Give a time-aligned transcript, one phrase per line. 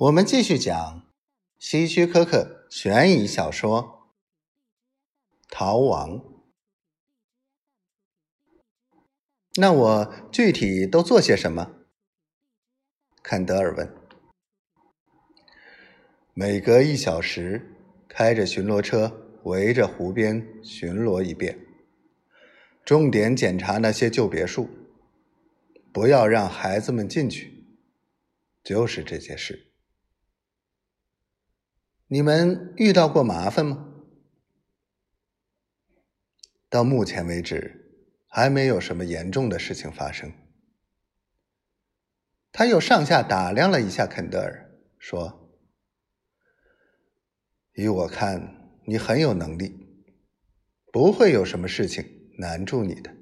[0.00, 1.02] 我们继续讲
[1.58, 4.08] 希区柯克悬疑小说
[5.50, 6.18] 《逃亡》。
[9.56, 11.72] 那我具体都做些什么？
[13.22, 13.94] 坎德尔问。
[16.32, 17.76] 每隔一小时，
[18.08, 21.58] 开着巡逻车围着湖边巡逻一遍，
[22.86, 24.70] 重点检查那些旧别墅，
[25.92, 27.66] 不要让孩子们进去。
[28.64, 29.66] 就是这些事。
[32.12, 33.86] 你们遇到过麻烦吗？
[36.68, 40.32] 到目前为止，还没有什么严重的事情发生。
[42.50, 45.56] 他又上下打量了一下肯德尔，说
[47.74, 50.04] ：“依我看，你很有能力，
[50.92, 53.14] 不会有什么事情难住你的。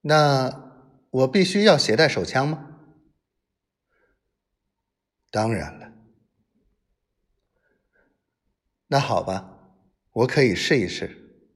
[0.00, 2.78] 那我必须要携带手枪吗？
[5.30, 5.91] 当然了。”
[8.92, 9.78] 那好吧，
[10.12, 11.46] 我可以试一试。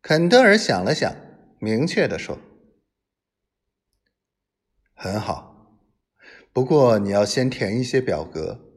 [0.00, 1.14] 肯德尔想了想，
[1.58, 2.38] 明确的说
[4.96, 5.78] ：“很好，
[6.50, 8.72] 不过你要先填一些表格，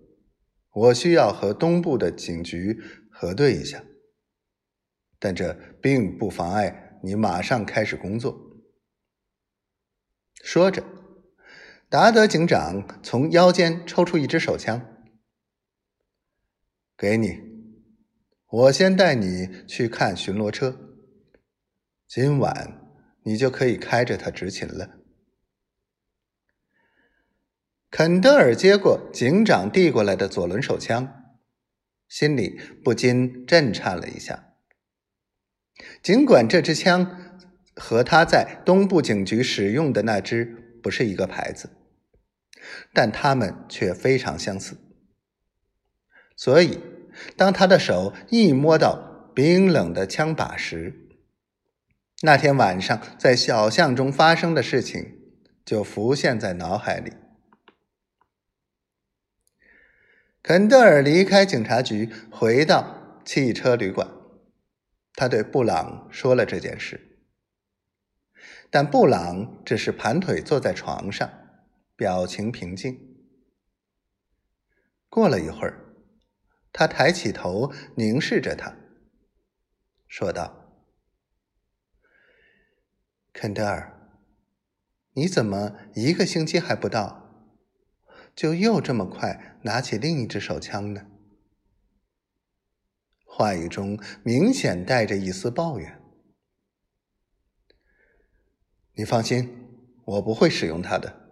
[0.74, 2.78] 我需要和东部的警局
[3.10, 3.82] 核对一下。
[5.20, 8.38] 但这并不妨碍你马上开始工作。”
[10.44, 10.84] 说着，
[11.88, 14.98] 达德警长从腰间抽出一支手枪。
[17.00, 17.40] 给你，
[18.50, 20.98] 我先带你去看巡逻车。
[22.06, 22.92] 今晚
[23.24, 24.98] 你就可以开着它执勤了。
[27.90, 31.24] 肯德尔接过警长递过来的左轮手枪，
[32.10, 34.56] 心里不禁震颤了一下。
[36.04, 37.40] 尽管这支枪
[37.78, 41.70] 和他在东部警局使用的那支不是一个牌子，
[42.94, 44.76] 但它们却非常相似。
[46.40, 46.80] 所以，
[47.36, 51.10] 当他的手一摸到冰冷的枪把时，
[52.22, 55.20] 那天晚上在小巷中发生的事情
[55.66, 57.12] 就浮现在脑海里。
[60.42, 64.10] 肯德尔离开警察局，回到汽车旅馆，
[65.16, 67.20] 他对布朗说了这件事，
[68.70, 71.30] 但布朗只是盘腿坐在床上，
[71.98, 72.98] 表情平静。
[75.10, 75.88] 过了一会儿。
[76.72, 78.76] 他抬起头，凝视着他，
[80.08, 80.72] 说道
[83.34, 84.12] ：“肯德尔，
[85.14, 87.56] 你怎么一个星期还不到，
[88.36, 91.08] 就又这么快拿起另一支手枪呢？”
[93.26, 96.02] 话语中明显带着一丝抱怨。
[98.94, 101.32] “你放心，我不会使用它的，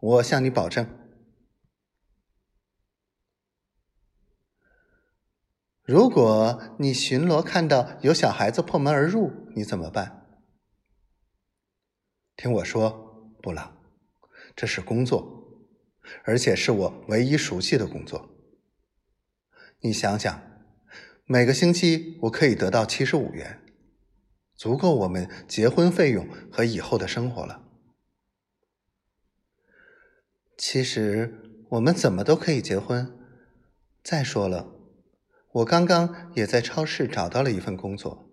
[0.00, 0.86] 我向你保证。”
[5.84, 10.26] 如果你巡逻看到有小孩子破门而入，你怎么办？
[12.36, 13.76] 听我说，布朗，
[14.56, 15.68] 这是工作，
[16.24, 18.30] 而且是我唯一熟悉的工作。
[19.80, 20.42] 你想想，
[21.26, 23.60] 每个星期我可以得到七十五元，
[24.54, 27.62] 足够我们结婚费用和以后的生活了。
[30.56, 33.18] 其实我们怎么都可以结婚。
[34.02, 34.73] 再说了。
[35.54, 38.28] 我刚刚也在超市找到了一份工作。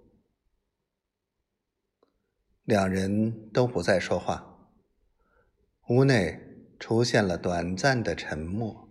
[2.63, 4.71] 两人都不再说话，
[5.89, 6.39] 屋内
[6.79, 8.90] 出现了短暂的沉默。